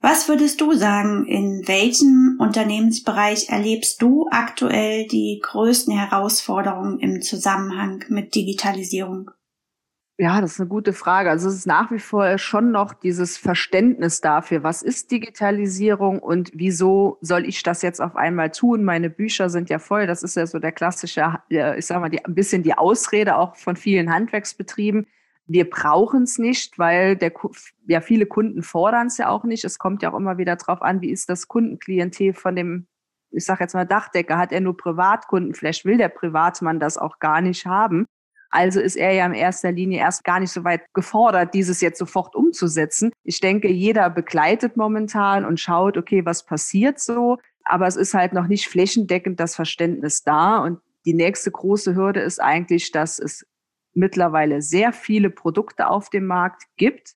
Was 0.01 0.27
würdest 0.27 0.59
du 0.59 0.73
sagen, 0.73 1.25
in 1.27 1.65
welchem 1.69 2.35
Unternehmensbereich 2.41 3.47
erlebst 3.47 4.01
du 4.01 4.27
aktuell 4.31 5.07
die 5.07 5.39
größten 5.41 5.97
Herausforderungen 5.97 6.99
im 6.99 7.21
Zusammenhang 7.21 8.03
mit 8.09 8.35
Digitalisierung? 8.35 9.31
Ja, 10.21 10.39
das 10.39 10.51
ist 10.51 10.59
eine 10.59 10.69
gute 10.69 10.93
Frage. 10.93 11.31
Also 11.31 11.49
es 11.49 11.55
ist 11.55 11.65
nach 11.65 11.89
wie 11.89 11.97
vor 11.97 12.37
schon 12.37 12.69
noch 12.69 12.93
dieses 12.93 13.39
Verständnis 13.39 14.21
dafür, 14.21 14.61
was 14.61 14.83
ist 14.83 15.09
Digitalisierung 15.09 16.19
und 16.19 16.51
wieso 16.53 17.17
soll 17.21 17.43
ich 17.43 17.63
das 17.63 17.81
jetzt 17.81 17.99
auf 17.99 18.15
einmal 18.15 18.51
tun? 18.51 18.83
Meine 18.83 19.09
Bücher 19.09 19.49
sind 19.49 19.71
ja 19.71 19.79
voll. 19.79 20.05
Das 20.05 20.21
ist 20.21 20.35
ja 20.35 20.45
so 20.45 20.59
der 20.59 20.73
klassische, 20.73 21.39
ich 21.49 21.87
sage 21.87 22.01
mal, 22.01 22.09
die, 22.09 22.23
ein 22.23 22.35
bisschen 22.35 22.61
die 22.61 22.75
Ausrede 22.75 23.35
auch 23.35 23.55
von 23.55 23.75
vielen 23.75 24.13
Handwerksbetrieben. 24.13 25.07
Wir 25.47 25.67
brauchen 25.67 26.21
es 26.21 26.37
nicht, 26.37 26.77
weil 26.77 27.15
der, 27.15 27.33
ja, 27.87 27.99
viele 27.99 28.27
Kunden 28.27 28.61
fordern 28.61 29.07
es 29.07 29.17
ja 29.17 29.27
auch 29.27 29.43
nicht. 29.43 29.65
Es 29.65 29.79
kommt 29.79 30.03
ja 30.03 30.13
auch 30.13 30.17
immer 30.17 30.37
wieder 30.37 30.55
drauf 30.55 30.83
an, 30.83 31.01
wie 31.01 31.09
ist 31.09 31.29
das 31.29 31.47
Kundenklientel 31.47 32.35
von 32.35 32.55
dem, 32.55 32.85
ich 33.31 33.43
sage 33.43 33.63
jetzt 33.63 33.73
mal 33.73 33.87
Dachdecker, 33.87 34.37
hat 34.37 34.51
er 34.51 34.61
nur 34.61 34.77
Privatkunden? 34.77 35.55
Vielleicht 35.55 35.83
will 35.83 35.97
der 35.97 36.09
Privatmann 36.09 36.79
das 36.79 36.99
auch 36.99 37.17
gar 37.17 37.41
nicht 37.41 37.65
haben. 37.65 38.05
Also 38.51 38.81
ist 38.81 38.97
er 38.97 39.13
ja 39.13 39.25
in 39.25 39.33
erster 39.33 39.71
Linie 39.71 39.99
erst 39.99 40.25
gar 40.25 40.39
nicht 40.41 40.51
so 40.51 40.65
weit 40.65 40.81
gefordert, 40.93 41.53
dieses 41.53 41.79
jetzt 41.79 41.97
sofort 41.97 42.35
umzusetzen. 42.35 43.11
Ich 43.23 43.39
denke, 43.39 43.69
jeder 43.69 44.09
begleitet 44.09 44.75
momentan 44.75 45.45
und 45.45 45.59
schaut, 45.59 45.97
okay, 45.97 46.25
was 46.25 46.45
passiert 46.45 46.99
so. 46.99 47.37
Aber 47.63 47.87
es 47.87 47.95
ist 47.95 48.13
halt 48.13 48.33
noch 48.33 48.47
nicht 48.47 48.67
flächendeckend 48.67 49.39
das 49.39 49.55
Verständnis 49.55 50.23
da. 50.23 50.57
Und 50.57 50.79
die 51.05 51.13
nächste 51.13 51.49
große 51.49 51.95
Hürde 51.95 52.19
ist 52.19 52.41
eigentlich, 52.41 52.91
dass 52.91 53.19
es 53.19 53.45
mittlerweile 53.93 54.61
sehr 54.61 54.91
viele 54.91 55.29
Produkte 55.29 55.87
auf 55.87 56.09
dem 56.09 56.25
Markt 56.25 56.63
gibt, 56.75 57.15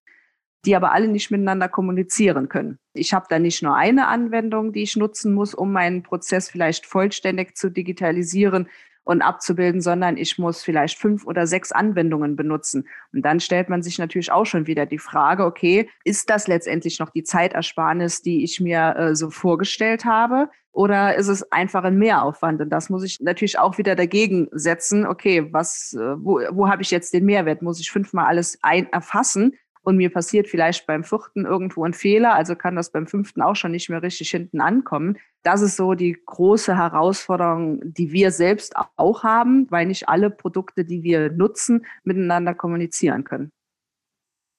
die 0.65 0.75
aber 0.75 0.93
alle 0.93 1.07
nicht 1.07 1.31
miteinander 1.31 1.67
kommunizieren 1.67 2.49
können. 2.49 2.79
Ich 2.93 3.13
habe 3.13 3.25
da 3.29 3.39
nicht 3.39 3.61
nur 3.61 3.75
eine 3.75 4.07
Anwendung, 4.07 4.71
die 4.71 4.83
ich 4.83 4.95
nutzen 4.95 5.33
muss, 5.33 5.53
um 5.53 5.71
meinen 5.71 6.01
Prozess 6.01 6.49
vielleicht 6.49 6.85
vollständig 6.85 7.55
zu 7.55 7.69
digitalisieren, 7.69 8.69
und 9.05 9.21
abzubilden, 9.21 9.79
sondern 9.79 10.17
ich 10.17 10.37
muss 10.37 10.63
vielleicht 10.63 10.97
fünf 10.97 11.25
oder 11.25 11.47
sechs 11.47 11.71
Anwendungen 11.71 12.35
benutzen. 12.35 12.87
Und 13.13 13.21
dann 13.23 13.39
stellt 13.39 13.69
man 13.69 13.81
sich 13.81 13.97
natürlich 13.97 14.31
auch 14.31 14.45
schon 14.45 14.67
wieder 14.67 14.85
die 14.85 14.97
Frage, 14.97 15.45
okay, 15.45 15.89
ist 16.03 16.29
das 16.29 16.47
letztendlich 16.47 16.99
noch 16.99 17.11
die 17.11 17.23
Zeitersparnis, 17.23 18.21
die 18.21 18.43
ich 18.43 18.59
mir 18.59 18.95
äh, 18.97 19.15
so 19.15 19.29
vorgestellt 19.29 20.05
habe? 20.05 20.49
Oder 20.71 21.15
ist 21.15 21.29
es 21.29 21.49
einfach 21.53 21.85
ein 21.85 21.97
Mehraufwand? 21.97 22.59
Und 22.59 22.69
das 22.69 22.89
muss 22.89 23.03
ich 23.03 23.21
natürlich 23.21 23.57
auch 23.57 23.77
wieder 23.77 23.95
dagegen 23.95 24.49
setzen. 24.51 25.05
Okay, 25.05 25.53
was, 25.53 25.93
äh, 25.93 26.15
wo, 26.17 26.41
wo 26.51 26.67
habe 26.67 26.81
ich 26.81 26.91
jetzt 26.91 27.13
den 27.13 27.25
Mehrwert? 27.25 27.61
Muss 27.61 27.79
ich 27.79 27.91
fünfmal 27.91 28.25
alles 28.25 28.59
ein 28.61 28.91
erfassen? 28.91 29.53
Und 29.85 29.97
mir 29.97 30.11
passiert 30.11 30.47
vielleicht 30.47 30.87
beim 30.87 31.03
vierten 31.03 31.45
irgendwo 31.45 31.85
ein 31.85 31.93
Fehler, 31.93 32.33
also 32.33 32.55
kann 32.55 32.75
das 32.75 32.91
beim 32.91 33.05
fünften 33.05 33.41
auch 33.41 33.55
schon 33.55 33.71
nicht 33.71 33.89
mehr 33.89 34.01
richtig 34.01 34.31
hinten 34.31 34.59
ankommen. 34.59 35.17
Das 35.43 35.61
ist 35.61 35.77
so 35.77 35.93
die 35.93 36.17
große 36.25 36.75
Herausforderung, 36.75 37.79
die 37.83 38.11
wir 38.11 38.31
selbst 38.31 38.73
auch 38.97 39.23
haben, 39.23 39.67
weil 39.69 39.85
nicht 39.85 40.09
alle 40.09 40.31
Produkte, 40.31 40.85
die 40.85 41.03
wir 41.03 41.31
nutzen, 41.31 41.85
miteinander 42.03 42.55
kommunizieren 42.55 43.23
können. 43.23 43.51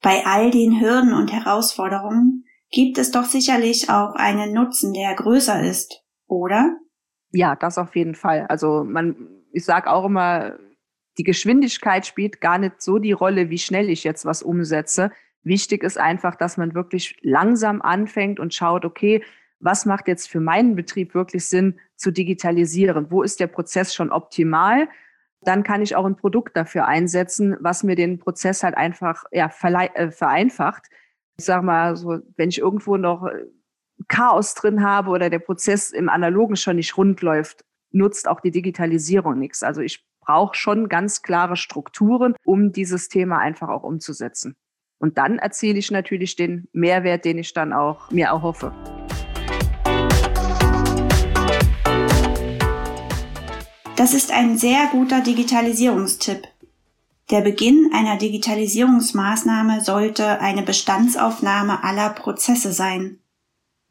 Bei 0.00 0.24
all 0.24 0.52
den 0.52 0.80
Hürden 0.80 1.12
und 1.12 1.32
Herausforderungen 1.32 2.44
gibt 2.70 2.96
es 2.96 3.10
doch 3.10 3.24
sicherlich 3.24 3.90
auch 3.90 4.14
einen 4.14 4.52
Nutzen, 4.52 4.92
der 4.92 5.14
größer 5.14 5.60
ist, 5.62 6.04
oder? 6.28 6.76
Ja, 7.32 7.56
das 7.56 7.78
auf 7.78 7.96
jeden 7.96 8.14
Fall. 8.14 8.46
Also 8.48 8.84
man, 8.84 9.16
ich 9.50 9.64
sage 9.64 9.90
auch 9.90 10.04
immer, 10.04 10.56
die 11.18 11.24
Geschwindigkeit 11.24 12.06
spielt 12.06 12.40
gar 12.40 12.58
nicht 12.58 12.82
so 12.82 12.98
die 12.98 13.12
Rolle, 13.12 13.50
wie 13.50 13.58
schnell 13.58 13.88
ich 13.88 14.04
jetzt 14.04 14.24
was 14.24 14.42
umsetze. 14.42 15.10
Wichtig 15.42 15.82
ist 15.82 15.98
einfach, 15.98 16.34
dass 16.34 16.56
man 16.56 16.74
wirklich 16.74 17.16
langsam 17.22 17.80
anfängt 17.80 18.40
und 18.40 18.52
schaut, 18.52 18.84
okay, 18.84 19.22
was 19.58 19.86
macht 19.86 20.08
jetzt 20.08 20.28
für 20.28 20.40
meinen 20.40 20.76
Betrieb 20.76 21.14
wirklich 21.14 21.46
Sinn 21.46 21.78
zu 21.96 22.10
digitalisieren? 22.10 23.10
Wo 23.10 23.22
ist 23.22 23.40
der 23.40 23.46
Prozess 23.46 23.94
schon 23.94 24.12
optimal? 24.12 24.88
Dann 25.40 25.62
kann 25.62 25.82
ich 25.82 25.96
auch 25.96 26.04
ein 26.04 26.16
Produkt 26.16 26.56
dafür 26.56 26.86
einsetzen, 26.86 27.56
was 27.60 27.82
mir 27.82 27.94
den 27.94 28.18
Prozess 28.18 28.62
halt 28.62 28.76
einfach 28.76 29.24
ja, 29.32 29.46
äh, 29.46 30.10
vereinfacht. 30.10 30.86
Ich 31.38 31.44
sage 31.44 31.64
mal, 31.64 31.96
so, 31.96 32.18
wenn 32.36 32.48
ich 32.48 32.58
irgendwo 32.58 32.96
noch 32.96 33.26
äh, 33.26 33.44
Chaos 34.08 34.54
drin 34.54 34.82
habe 34.82 35.10
oder 35.10 35.30
der 35.30 35.38
Prozess 35.38 35.90
im 35.90 36.08
Analogen 36.08 36.56
schon 36.56 36.76
nicht 36.76 36.96
rund 36.96 37.22
läuft, 37.22 37.64
nutzt 37.92 38.28
auch 38.28 38.40
die 38.40 38.50
Digitalisierung 38.50 39.38
nichts. 39.38 39.62
Also 39.62 39.80
ich 39.80 40.04
braucht 40.26 40.56
schon 40.56 40.88
ganz 40.88 41.22
klare 41.22 41.56
Strukturen, 41.56 42.34
um 42.44 42.72
dieses 42.72 43.08
Thema 43.08 43.38
einfach 43.38 43.68
auch 43.68 43.84
umzusetzen. 43.84 44.56
Und 44.98 45.18
dann 45.18 45.38
erziele 45.38 45.78
ich 45.78 45.90
natürlich 45.90 46.36
den 46.36 46.68
Mehrwert, 46.72 47.24
den 47.24 47.38
ich 47.38 47.54
dann 47.54 47.72
auch 47.72 48.10
mir 48.10 48.26
erhoffe. 48.26 48.72
Das 53.96 54.12
ist 54.12 54.32
ein 54.32 54.58
sehr 54.58 54.88
guter 54.92 55.20
Digitalisierungstipp. 55.20 56.42
Der 57.30 57.40
Beginn 57.40 57.90
einer 57.92 58.18
Digitalisierungsmaßnahme 58.18 59.80
sollte 59.82 60.40
eine 60.40 60.62
Bestandsaufnahme 60.62 61.82
aller 61.82 62.10
Prozesse 62.10 62.72
sein. 62.72 63.20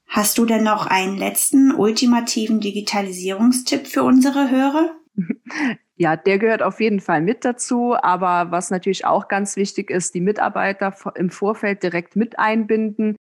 Hast 0.08 0.38
du 0.38 0.46
denn 0.46 0.64
noch 0.64 0.86
einen 0.86 1.18
letzten 1.18 1.74
ultimativen 1.74 2.60
Digitalisierungstipp 2.60 3.88
für 3.88 4.04
unsere 4.04 4.50
Hörer? 4.50 4.92
Ja, 5.98 6.18
der 6.18 6.40
gehört 6.40 6.62
auf 6.62 6.82
jeden 6.82 7.00
Fall 7.00 7.22
mit 7.22 7.46
dazu. 7.46 7.96
Aber 7.96 8.52
was 8.52 8.70
natürlich 8.70 9.06
auch 9.06 9.28
ganz 9.28 9.56
wichtig 9.56 9.90
ist, 9.90 10.14
die 10.14 10.22
Mitarbeiter 10.22 10.94
im 11.16 11.30
Vorfeld 11.30 11.84
direkt 11.84 12.16
mit 12.16 12.38
einbinden 12.38 13.16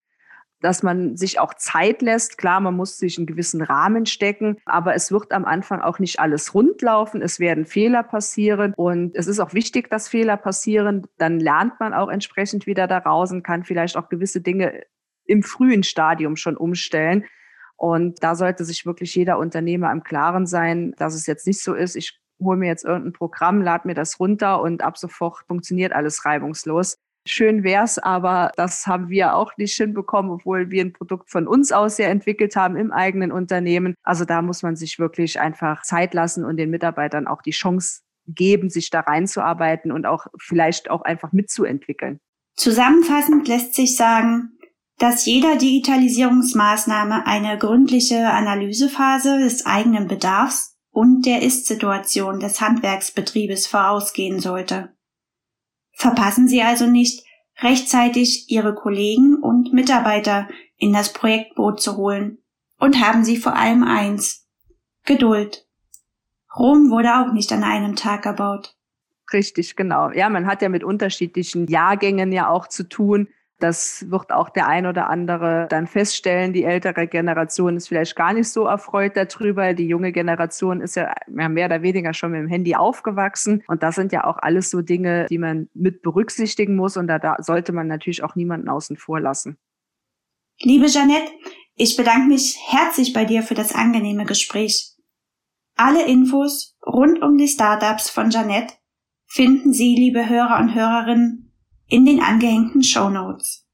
dass 0.60 0.82
man 0.82 1.16
sich 1.16 1.40
auch 1.40 1.54
Zeit 1.54 2.02
lässt. 2.02 2.38
Klar, 2.38 2.60
man 2.60 2.76
muss 2.76 2.98
sich 2.98 3.18
einen 3.18 3.26
gewissen 3.26 3.62
Rahmen 3.62 4.06
stecken, 4.06 4.58
aber 4.66 4.94
es 4.94 5.10
wird 5.10 5.32
am 5.32 5.44
Anfang 5.44 5.80
auch 5.80 5.98
nicht 5.98 6.20
alles 6.20 6.54
rundlaufen. 6.54 7.22
Es 7.22 7.40
werden 7.40 7.64
Fehler 7.64 8.02
passieren 8.02 8.74
und 8.76 9.16
es 9.16 9.26
ist 9.26 9.40
auch 9.40 9.54
wichtig, 9.54 9.88
dass 9.90 10.08
Fehler 10.08 10.36
passieren. 10.36 11.06
Dann 11.18 11.40
lernt 11.40 11.80
man 11.80 11.94
auch 11.94 12.08
entsprechend 12.08 12.66
wieder 12.66 12.86
daraus 12.86 13.32
und 13.32 13.42
kann 13.42 13.64
vielleicht 13.64 13.96
auch 13.96 14.08
gewisse 14.08 14.40
Dinge 14.40 14.82
im 15.24 15.42
frühen 15.42 15.82
Stadium 15.82 16.36
schon 16.36 16.56
umstellen. 16.56 17.24
Und 17.76 18.22
da 18.22 18.34
sollte 18.34 18.64
sich 18.64 18.84
wirklich 18.84 19.14
jeder 19.14 19.38
Unternehmer 19.38 19.90
im 19.90 20.02
Klaren 20.02 20.46
sein, 20.46 20.92
dass 20.98 21.14
es 21.14 21.26
jetzt 21.26 21.46
nicht 21.46 21.62
so 21.62 21.72
ist, 21.72 21.96
ich 21.96 22.19
hole 22.40 22.56
mir 22.56 22.66
jetzt 22.66 22.84
irgendein 22.84 23.12
Programm, 23.12 23.62
lade 23.62 23.86
mir 23.86 23.94
das 23.94 24.18
runter 24.18 24.60
und 24.60 24.82
ab 24.82 24.98
sofort 24.98 25.44
funktioniert 25.46 25.92
alles 25.92 26.24
reibungslos. 26.24 26.96
Schön 27.26 27.64
wär's, 27.64 27.98
aber 27.98 28.50
das 28.56 28.86
haben 28.86 29.10
wir 29.10 29.34
auch 29.34 29.56
nicht 29.58 29.74
hinbekommen, 29.76 30.30
obwohl 30.30 30.70
wir 30.70 30.82
ein 30.82 30.94
Produkt 30.94 31.30
von 31.30 31.46
uns 31.46 31.70
aus 31.70 31.98
ja 31.98 32.06
entwickelt 32.06 32.56
haben 32.56 32.76
im 32.76 32.92
eigenen 32.92 33.30
Unternehmen. 33.30 33.94
Also 34.02 34.24
da 34.24 34.40
muss 34.40 34.62
man 34.62 34.74
sich 34.74 34.98
wirklich 34.98 35.38
einfach 35.38 35.82
Zeit 35.82 36.14
lassen 36.14 36.44
und 36.44 36.56
den 36.56 36.70
Mitarbeitern 36.70 37.26
auch 37.26 37.42
die 37.42 37.50
Chance 37.50 38.00
geben, 38.26 38.70
sich 38.70 38.90
da 38.90 39.00
reinzuarbeiten 39.00 39.92
und 39.92 40.06
auch 40.06 40.26
vielleicht 40.38 40.90
auch 40.90 41.02
einfach 41.02 41.32
mitzuentwickeln. 41.32 42.20
Zusammenfassend 42.56 43.46
lässt 43.48 43.74
sich 43.74 43.96
sagen, 43.96 44.52
dass 44.98 45.24
jeder 45.24 45.56
Digitalisierungsmaßnahme 45.56 47.26
eine 47.26 47.58
gründliche 47.58 48.30
Analysephase 48.30 49.38
des 49.38 49.64
eigenen 49.64 50.08
Bedarfs 50.08 50.69
und 50.90 51.26
der 51.26 51.42
Ist-Situation 51.42 52.40
des 52.40 52.60
Handwerksbetriebes 52.60 53.66
vorausgehen 53.66 54.40
sollte. 54.40 54.94
Verpassen 55.92 56.48
Sie 56.48 56.62
also 56.62 56.86
nicht, 56.86 57.24
rechtzeitig 57.60 58.50
Ihre 58.50 58.74
Kollegen 58.74 59.36
und 59.36 59.72
Mitarbeiter 59.72 60.48
in 60.76 60.92
das 60.92 61.12
Projektboot 61.12 61.80
zu 61.80 61.96
holen. 61.96 62.38
Und 62.78 62.98
haben 63.04 63.24
Sie 63.24 63.36
vor 63.36 63.54
allem 63.54 63.84
eins. 63.84 64.48
Geduld. 65.04 65.66
Rom 66.56 66.90
wurde 66.90 67.20
auch 67.20 67.32
nicht 67.32 67.52
an 67.52 67.62
einem 67.62 67.96
Tag 67.96 68.26
erbaut. 68.26 68.74
Richtig, 69.32 69.76
genau. 69.76 70.10
Ja, 70.10 70.28
man 70.28 70.46
hat 70.46 70.62
ja 70.62 70.68
mit 70.68 70.82
unterschiedlichen 70.82 71.66
Jahrgängen 71.66 72.32
ja 72.32 72.48
auch 72.48 72.66
zu 72.66 72.88
tun. 72.88 73.28
Das 73.60 74.10
wird 74.10 74.32
auch 74.32 74.48
der 74.48 74.66
ein 74.66 74.86
oder 74.86 75.08
andere 75.08 75.66
dann 75.70 75.86
feststellen. 75.86 76.52
Die 76.52 76.64
ältere 76.64 77.06
Generation 77.06 77.76
ist 77.76 77.88
vielleicht 77.88 78.16
gar 78.16 78.32
nicht 78.32 78.48
so 78.48 78.64
erfreut 78.64 79.16
darüber. 79.16 79.74
Die 79.74 79.86
junge 79.86 80.12
Generation 80.12 80.80
ist 80.80 80.96
ja 80.96 81.14
mehr 81.28 81.66
oder 81.66 81.82
weniger 81.82 82.14
schon 82.14 82.32
mit 82.32 82.40
dem 82.40 82.48
Handy 82.48 82.74
aufgewachsen. 82.74 83.62
Und 83.68 83.82
das 83.82 83.94
sind 83.94 84.12
ja 84.12 84.24
auch 84.24 84.38
alles 84.38 84.70
so 84.70 84.80
Dinge, 84.80 85.26
die 85.30 85.38
man 85.38 85.68
mit 85.74 86.02
berücksichtigen 86.02 86.74
muss. 86.74 86.96
Und 86.96 87.06
da, 87.06 87.18
da 87.18 87.36
sollte 87.40 87.72
man 87.72 87.86
natürlich 87.86 88.24
auch 88.24 88.34
niemanden 88.34 88.68
außen 88.68 88.96
vor 88.96 89.20
lassen. 89.20 89.58
Liebe 90.62 90.86
Jeanette, 90.86 91.30
ich 91.76 91.96
bedanke 91.96 92.28
mich 92.28 92.58
herzlich 92.68 93.12
bei 93.12 93.24
dir 93.24 93.42
für 93.42 93.54
das 93.54 93.74
angenehme 93.74 94.24
Gespräch. 94.24 94.94
Alle 95.76 96.06
Infos 96.06 96.76
rund 96.86 97.22
um 97.22 97.38
die 97.38 97.48
Startups 97.48 98.10
von 98.10 98.30
Jeanette 98.30 98.74
finden 99.26 99.72
Sie, 99.72 99.94
liebe 99.94 100.28
Hörer 100.28 100.58
und 100.58 100.74
Hörerinnen, 100.74 101.49
in 101.90 102.06
den 102.06 102.22
angehängten 102.22 102.82
Show 102.82 103.10
Notes. 103.10 103.66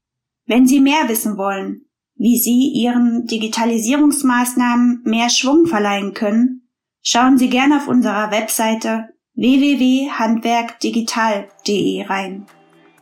Wenn 0.45 0.67
Sie 0.67 0.81
mehr 0.81 1.07
wissen 1.07 1.37
wollen, 1.37 1.85
wie 2.15 2.37
Sie 2.37 2.73
Ihren 2.73 3.25
Digitalisierungsmaßnahmen 3.27 5.03
mehr 5.05 5.29
Schwung 5.29 5.67
verleihen 5.67 6.13
können, 6.13 6.67
schauen 7.01 7.37
Sie 7.37 7.49
gerne 7.49 7.77
auf 7.77 7.87
unserer 7.87 8.29
Webseite 8.31 9.07
www.handwerkdigital.de 9.35 12.03
rein. 12.03 12.45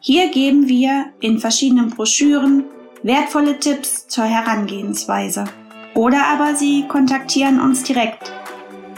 Hier 0.01 0.29
geben 0.29 0.67
wir 0.67 1.05
in 1.21 1.39
verschiedenen 1.39 1.89
Broschüren 1.89 2.65
wertvolle 3.03 3.59
Tipps 3.59 4.07
zur 4.07 4.25
Herangehensweise. 4.25 5.45
Oder 5.93 6.27
aber 6.27 6.55
Sie 6.55 6.85
kontaktieren 6.87 7.61
uns 7.61 7.83
direkt. 7.83 8.33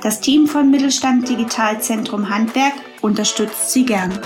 Das 0.01 0.19
Team 0.19 0.47
von 0.47 0.71
Mittelstand 0.71 1.29
Digitalzentrum 1.29 2.29
Handwerk 2.29 2.73
unterstützt 3.01 3.71
Sie 3.71 3.85
gern. 3.85 4.19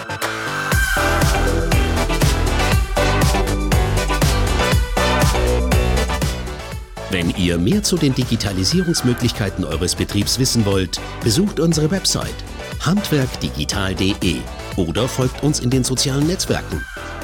Wenn 7.11 7.29
ihr 7.31 7.57
mehr 7.57 7.83
zu 7.83 7.97
den 7.97 8.15
Digitalisierungsmöglichkeiten 8.15 9.65
eures 9.65 9.95
Betriebs 9.95 10.39
wissen 10.39 10.65
wollt, 10.65 11.01
besucht 11.21 11.59
unsere 11.59 11.91
Website 11.91 12.35
handwerkdigital.de 12.79 14.37
oder 14.77 15.09
folgt 15.09 15.43
uns 15.43 15.59
in 15.59 15.69
den 15.69 15.83
sozialen 15.83 16.25
Netzwerken. 16.25 16.81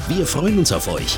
Wir 0.09 0.25
freuen 0.25 0.59
uns 0.59 0.73
auf 0.73 0.89
euch. 0.89 1.17